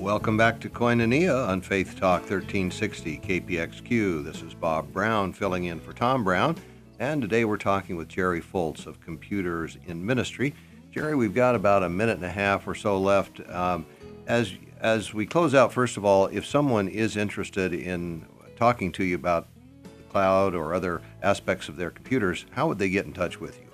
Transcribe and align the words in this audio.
Welcome 0.00 0.38
back 0.38 0.60
to 0.60 0.70
Koinonia 0.70 1.46
on 1.46 1.60
Faith 1.60 2.00
Talk 2.00 2.22
1360 2.22 3.18
KPXQ. 3.18 4.24
This 4.24 4.40
is 4.40 4.54
Bob 4.54 4.90
Brown 4.94 5.30
filling 5.30 5.64
in 5.64 5.78
for 5.78 5.92
Tom 5.92 6.24
Brown, 6.24 6.56
and 6.98 7.20
today 7.20 7.44
we're 7.44 7.58
talking 7.58 7.96
with 7.96 8.08
Jerry 8.08 8.40
Fultz 8.40 8.86
of 8.86 8.98
Computers 9.02 9.76
in 9.86 10.04
Ministry. 10.04 10.54
Jerry, 10.90 11.14
we've 11.14 11.34
got 11.34 11.54
about 11.54 11.82
a 11.82 11.88
minute 11.90 12.16
and 12.16 12.24
a 12.24 12.30
half 12.30 12.66
or 12.66 12.74
so 12.74 12.98
left. 12.98 13.46
Um, 13.50 13.84
as 14.26 14.54
as 14.80 15.12
we 15.12 15.26
close 15.26 15.54
out, 15.54 15.70
first 15.70 15.98
of 15.98 16.04
all, 16.06 16.28
if 16.28 16.46
someone 16.46 16.88
is 16.88 17.18
interested 17.18 17.74
in 17.74 18.24
talking 18.56 18.92
to 18.92 19.04
you 19.04 19.16
about 19.16 19.48
the 19.82 19.90
cloud 20.10 20.54
or 20.54 20.72
other 20.72 21.02
aspects 21.22 21.68
of 21.68 21.76
their 21.76 21.90
computers, 21.90 22.46
how 22.52 22.68
would 22.68 22.78
they 22.78 22.88
get 22.88 23.04
in 23.04 23.12
touch 23.12 23.38
with 23.38 23.60
you? 23.60 23.68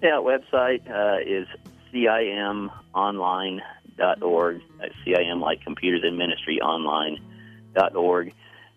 Yeah, 0.00 0.20
website 0.22 0.88
uh, 0.88 1.18
is 1.26 1.48
cimonline.org. 3.98 4.60
That's 4.78 4.94
CIM 5.06 5.40
like 5.40 5.62
Computers 5.62 6.02
in 6.04 6.16
Ministry 6.16 6.60
online.org. 6.60 8.32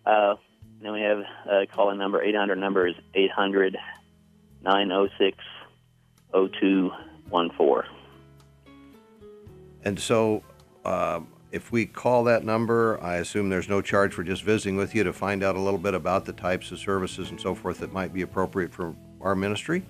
Uh, 0.05 0.35
then 0.81 0.93
we 0.93 1.01
have 1.01 1.23
a 1.49 1.67
call 1.67 1.91
in 1.91 1.97
number 1.97 2.21
800 2.21 2.57
number 2.57 2.87
is 2.87 2.95
800 3.13 3.77
906 4.63 5.37
0214. 6.33 7.91
And 9.83 9.99
so, 9.99 10.43
uh, 10.85 11.21
if 11.51 11.71
we 11.71 11.85
call 11.85 12.23
that 12.25 12.45
number, 12.45 13.01
I 13.03 13.17
assume 13.17 13.49
there's 13.49 13.67
no 13.67 13.81
charge 13.81 14.13
for 14.13 14.23
just 14.23 14.43
visiting 14.43 14.77
with 14.77 14.95
you 14.95 15.03
to 15.03 15.11
find 15.11 15.43
out 15.43 15.55
a 15.55 15.59
little 15.59 15.79
bit 15.79 15.93
about 15.93 16.25
the 16.25 16.33
types 16.33 16.71
of 16.71 16.79
services 16.79 17.29
and 17.29 17.39
so 17.39 17.53
forth 17.53 17.79
that 17.79 17.91
might 17.91 18.13
be 18.13 18.21
appropriate 18.21 18.71
for 18.71 18.95
our 19.19 19.35
ministry? 19.35 19.83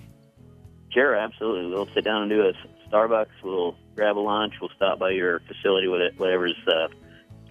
Sure, 0.92 1.14
absolutely. 1.14 1.70
We'll 1.70 1.88
sit 1.94 2.04
down 2.04 2.22
and 2.22 2.30
do 2.30 2.42
a 2.42 2.52
Starbucks. 2.90 3.42
We'll 3.42 3.76
grab 3.96 4.18
a 4.18 4.20
lunch. 4.20 4.54
We'll 4.60 4.70
stop 4.76 4.98
by 4.98 5.10
your 5.10 5.40
facility, 5.40 5.88
whatever's 5.88 6.56
uh, 6.66 6.88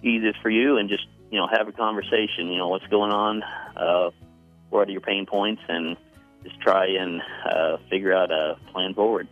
easiest 0.02 0.40
for 0.40 0.50
you, 0.50 0.76
and 0.76 0.88
just 0.88 1.06
you 1.30 1.38
know 1.38 1.48
have 1.50 1.66
a 1.66 1.72
conversation. 1.72 2.48
You 2.48 2.58
know 2.58 2.68
what's 2.68 2.86
going 2.86 3.10
on, 3.10 3.42
uh, 3.76 4.10
what 4.70 4.88
are 4.88 4.92
your 4.92 5.00
pain 5.00 5.26
points, 5.26 5.62
and 5.68 5.96
just 6.44 6.60
try 6.60 6.86
and 6.86 7.20
uh, 7.44 7.78
figure 7.90 8.14
out 8.14 8.30
a 8.30 8.56
plan 8.72 8.94
forward. 8.94 9.26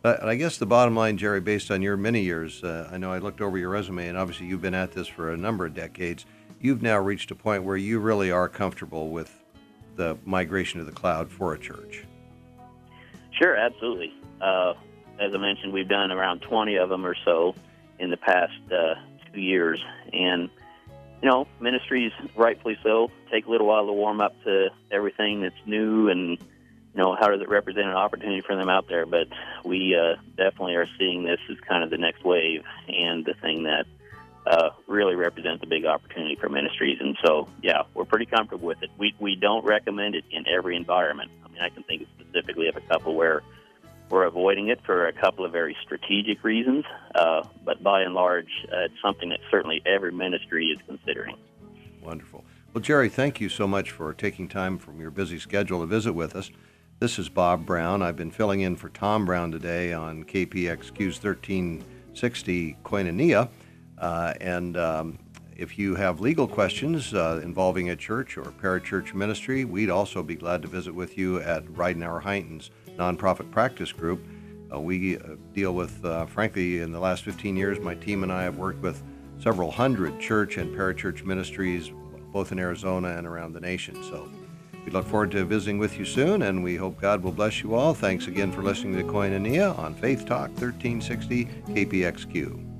But 0.00 0.24
I 0.24 0.34
guess 0.34 0.56
the 0.56 0.66
bottom 0.66 0.96
line, 0.96 1.16
Jerry, 1.16 1.40
based 1.40 1.70
on 1.70 1.80
your 1.80 1.96
many 1.96 2.22
years, 2.22 2.64
uh, 2.64 2.88
I 2.90 2.98
know 2.98 3.12
I 3.12 3.18
looked 3.18 3.40
over 3.40 3.56
your 3.56 3.68
resume, 3.68 4.08
and 4.08 4.18
obviously 4.18 4.46
you've 4.46 4.62
been 4.62 4.74
at 4.74 4.92
this 4.92 5.06
for 5.06 5.30
a 5.32 5.36
number 5.36 5.64
of 5.66 5.74
decades. 5.74 6.24
You've 6.60 6.82
now 6.82 6.98
reached 6.98 7.30
a 7.30 7.34
point 7.34 7.62
where 7.62 7.76
you 7.76 8.00
really 8.00 8.30
are 8.30 8.48
comfortable 8.48 9.10
with 9.10 9.42
the 9.96 10.16
migration 10.24 10.80
to 10.80 10.84
the 10.84 10.92
cloud 10.92 11.30
for 11.30 11.54
a 11.54 11.58
church. 11.58 12.04
Sure, 13.38 13.56
absolutely. 13.56 14.12
Uh, 14.40 14.74
as 15.18 15.34
I 15.34 15.38
mentioned, 15.38 15.72
we've 15.72 15.88
done 15.88 16.10
around 16.10 16.40
20 16.40 16.76
of 16.76 16.88
them 16.88 17.06
or 17.06 17.14
so 17.24 17.54
in 17.98 18.10
the 18.10 18.16
past 18.16 18.52
uh, 18.72 18.94
two 19.32 19.40
years. 19.40 19.82
And, 20.12 20.50
you 21.22 21.28
know, 21.28 21.46
ministries, 21.60 22.12
rightfully 22.36 22.76
so, 22.82 23.10
take 23.30 23.46
a 23.46 23.50
little 23.50 23.66
while 23.66 23.86
to 23.86 23.92
warm 23.92 24.20
up 24.20 24.34
to 24.44 24.68
everything 24.90 25.42
that's 25.42 25.54
new 25.66 26.08
and, 26.08 26.30
you 26.30 27.00
know, 27.00 27.16
how 27.18 27.28
does 27.28 27.40
it 27.40 27.48
represent 27.48 27.86
an 27.86 27.94
opportunity 27.94 28.42
for 28.42 28.56
them 28.56 28.68
out 28.68 28.88
there. 28.88 29.06
But 29.06 29.28
we 29.64 29.96
uh, 29.96 30.20
definitely 30.36 30.74
are 30.74 30.88
seeing 30.98 31.24
this 31.24 31.40
as 31.50 31.56
kind 31.68 31.84
of 31.84 31.90
the 31.90 31.98
next 31.98 32.24
wave 32.24 32.64
and 32.88 33.24
the 33.24 33.34
thing 33.34 33.62
that 33.64 33.86
uh, 34.46 34.70
really 34.88 35.14
represents 35.14 35.62
a 35.62 35.66
big 35.66 35.84
opportunity 35.84 36.36
for 36.36 36.48
ministries. 36.48 36.98
And 37.00 37.16
so, 37.24 37.48
yeah, 37.62 37.82
we're 37.94 38.04
pretty 38.04 38.26
comfortable 38.26 38.66
with 38.66 38.82
it. 38.82 38.90
We, 38.98 39.14
we 39.20 39.36
don't 39.36 39.64
recommend 39.64 40.16
it 40.16 40.24
in 40.30 40.46
every 40.48 40.76
environment. 40.76 41.30
I 41.44 41.48
mean, 41.48 41.60
I 41.62 41.68
can 41.68 41.84
think 41.84 42.02
specifically 42.32 42.68
of 42.68 42.76
a 42.76 42.80
couple 42.82 43.14
where 43.14 43.42
we're 44.10 44.24
avoiding 44.24 44.68
it 44.68 44.80
for 44.84 45.06
a 45.06 45.12
couple 45.12 45.44
of 45.44 45.52
very 45.52 45.76
strategic 45.82 46.44
reasons, 46.44 46.84
uh, 47.14 47.44
but 47.64 47.82
by 47.82 48.02
and 48.02 48.14
large, 48.14 48.48
uh, 48.72 48.80
it's 48.84 48.94
something 49.02 49.30
that 49.30 49.40
certainly 49.50 49.80
every 49.86 50.12
ministry 50.12 50.66
is 50.66 50.78
considering. 50.86 51.36
Wonderful. 52.02 52.44
Well, 52.74 52.82
Jerry, 52.82 53.08
thank 53.08 53.40
you 53.40 53.48
so 53.48 53.66
much 53.66 53.90
for 53.90 54.12
taking 54.12 54.48
time 54.48 54.78
from 54.78 55.00
your 55.00 55.10
busy 55.10 55.38
schedule 55.38 55.80
to 55.80 55.86
visit 55.86 56.12
with 56.12 56.36
us. 56.36 56.50
This 57.00 57.18
is 57.18 57.28
Bob 57.28 57.64
Brown. 57.66 58.02
I've 58.02 58.16
been 58.16 58.30
filling 58.30 58.60
in 58.60 58.76
for 58.76 58.88
Tom 58.90 59.24
Brown 59.24 59.50
today 59.50 59.92
on 59.92 60.24
KPXQ's 60.24 61.22
1360 61.22 62.76
Koinonia. 62.84 63.48
Uh, 63.98 64.34
and 64.40 64.76
um, 64.76 65.18
if 65.56 65.78
you 65.78 65.94
have 65.94 66.20
legal 66.20 66.46
questions 66.46 67.14
uh, 67.14 67.40
involving 67.42 67.90
a 67.90 67.96
church 67.96 68.36
or 68.36 68.44
parachurch 68.44 69.14
ministry, 69.14 69.64
we'd 69.64 69.90
also 69.90 70.22
be 70.22 70.34
glad 70.34 70.62
to 70.62 70.68
visit 70.68 70.94
with 70.94 71.18
you 71.18 71.40
at 71.40 71.64
Ridenour 71.66 72.22
Hienton's 72.22 72.70
nonprofit 72.98 73.50
practice 73.50 73.92
group. 73.92 74.24
Uh, 74.72 74.80
we 74.80 75.18
uh, 75.18 75.36
deal 75.52 75.74
with, 75.74 76.04
uh, 76.04 76.26
frankly, 76.26 76.80
in 76.80 76.92
the 76.92 77.00
last 77.00 77.24
15 77.24 77.56
years, 77.56 77.78
my 77.80 77.94
team 77.94 78.22
and 78.22 78.32
I 78.32 78.44
have 78.44 78.56
worked 78.56 78.80
with 78.80 79.02
several 79.38 79.70
hundred 79.70 80.18
church 80.20 80.56
and 80.56 80.74
parachurch 80.76 81.24
ministries, 81.24 81.90
both 82.32 82.52
in 82.52 82.58
Arizona 82.58 83.16
and 83.16 83.26
around 83.26 83.52
the 83.52 83.60
nation. 83.60 83.94
So 84.04 84.30
we 84.84 84.90
look 84.90 85.06
forward 85.06 85.30
to 85.32 85.44
visiting 85.44 85.78
with 85.78 85.98
you 85.98 86.04
soon, 86.04 86.42
and 86.42 86.62
we 86.62 86.76
hope 86.76 87.00
God 87.00 87.22
will 87.22 87.32
bless 87.32 87.62
you 87.62 87.74
all. 87.74 87.94
Thanks 87.94 88.26
again 88.26 88.50
for 88.50 88.62
listening 88.62 88.96
to 88.96 89.04
Koinonia 89.04 89.78
on 89.78 89.94
Faith 89.94 90.24
Talk 90.26 90.48
1360 90.50 91.44
KPXQ. 91.68 92.71